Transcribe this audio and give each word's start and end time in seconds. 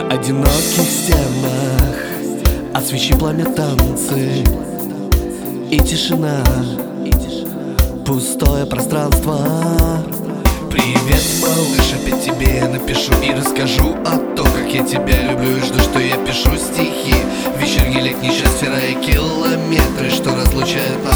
одиноких 0.00 0.90
стенах. 0.90 1.96
От 2.74 2.86
свечи 2.86 3.14
пламя 3.14 3.44
танцы 3.44 4.44
И 5.70 5.78
тишина. 5.78 6.42
Пустое 8.04 8.66
пространство. 8.66 9.38
Привет, 10.70 11.22
малыш, 11.40 11.94
опять 11.94 12.24
тебе 12.24 12.56
я 12.56 12.68
напишу 12.68 13.12
и 13.22 13.32
расскажу 13.32 13.94
о 14.04 14.18
том, 14.36 14.46
как 14.46 14.68
я 14.74 14.84
тебя 14.84 15.22
люблю 15.22 15.56
и 15.56 15.60
жду, 15.60 15.78
что 15.78 15.98
я 16.00 16.16
пишу 16.16 16.50
стихи. 16.56 17.14
Вечерний 17.58 18.02
летний 18.02 18.30
час, 18.30 18.56
стирая 18.56 18.92
километры, 18.94 20.10
что 20.10 20.34
разлучают 20.34 21.04
нас 21.04 21.13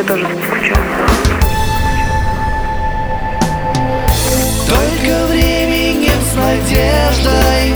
Я 0.00 0.06
тоже 0.06 0.24
скучаю. 0.24 0.76
Только 4.66 5.26
временем 5.26 6.18
с 6.22 6.34
надеждой. 6.36 7.74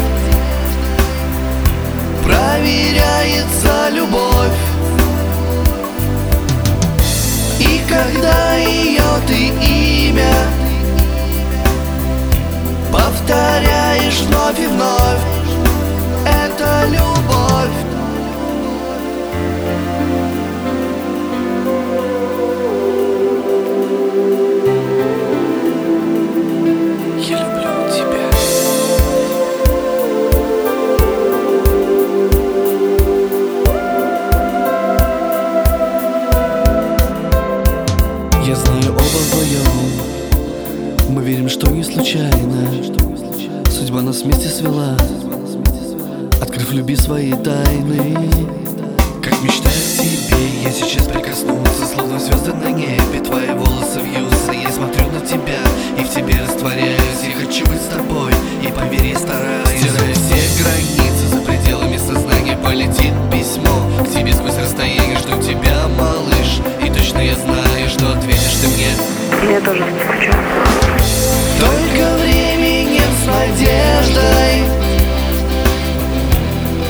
Проверяется 2.24 3.90
любовь. 3.90 4.57
И 7.59 7.82
когда 7.87 8.57
ее 8.57 9.02
ты 9.29 9.48
имя 9.63 10.35
Повторяешь 12.91 14.20
вновь 14.20 14.59
и 14.59 14.66
вновь 14.66 15.34
Мы 41.15 41.23
верим, 41.23 41.48
что 41.48 41.70
не 41.70 41.84
случайно. 41.84 42.68
Судьба 43.70 44.02
нас 44.02 44.23
вместе 44.23 44.48
свела 44.48 44.96
Открыв 46.43 46.73
любви 46.73 46.96
свои 46.96 47.30
тайны. 47.34 48.16
Как 49.23 49.40
мечтаю 49.45 49.76
о 49.76 50.02
тебе, 50.02 50.62
я 50.65 50.73
сейчас 50.73 51.07
прикоснуться 51.07 51.87
Словно 51.87 52.18
звезды 52.18 52.52
на 52.54 52.73
небе, 52.73 53.20
твои 53.24 53.46
волосы 53.51 54.01
вьются 54.01 54.51
Я 54.51 54.68
смотрю 54.73 55.07
на 55.12 55.20
тебя 55.20 55.60
и 55.96 56.02
в 56.02 56.10
тебе 56.12 56.35
растворяюсь. 56.42 57.23
Я 57.23 57.46
хочу 57.46 57.65
быть 57.66 57.80
с 57.80 57.95
тобой, 57.95 58.32
и 58.60 58.73
поверь, 58.73 59.07
я 59.07 59.16
стараюсь. 59.16 59.68
Стирая 59.68 60.15
все 60.15 60.65
границы, 60.65 61.29
за 61.29 61.40
пределами 61.42 61.96
сознания 61.96 62.57
полетит 62.57 63.15
письмо 63.30 63.88
К 64.03 64.19
тебе 64.19 64.32
сквозь 64.32 64.59
расстояние. 64.59 65.19
Жду 65.19 65.41
тебя, 65.41 65.86
малыш 65.96 66.60
И 66.84 66.91
точно 66.91 67.19
я 67.19 67.36
знаю, 67.36 67.88
что 67.88 68.19
ответишь 68.19 68.56
ты 68.60 68.66
мне. 68.66 69.52
Я 69.52 69.60
тоже 69.60 69.84
скучаю. 70.02 70.83
Только 71.64 72.04
временем 72.22 73.10
с 73.22 73.26
надеждой. 73.26 74.54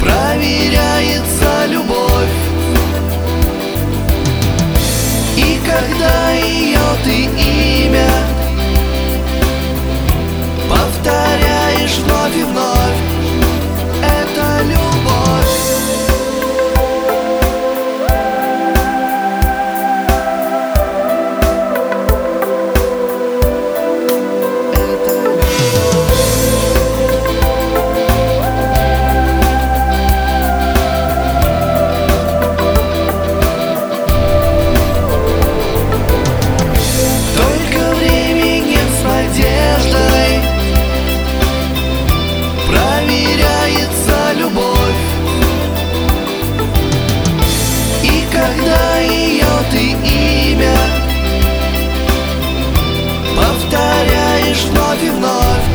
Проверяется 0.00 1.66
любовь. 1.68 2.34
И 5.36 5.60
когда 5.64 6.30
ее 6.32 6.78
ты 7.04 7.16
имя 7.40 7.93
и 55.04 55.10
вновь. 55.10 55.66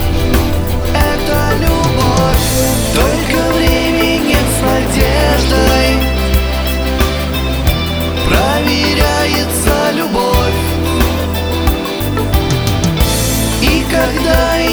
Это 0.93 1.39
любовь 1.61 2.45
Только 2.95 3.37
временем 3.55 4.45
с 4.55 4.61
надеждой. 4.69 5.89
Проверяется 8.27 9.75
любовь. 9.93 10.59
И 13.61 13.85
когда 13.91 14.68